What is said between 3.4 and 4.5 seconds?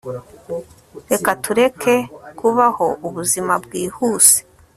bwihuse